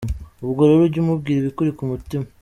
[0.45, 2.25] Ubwo rero ujye umubwira ibikuri ku mutima.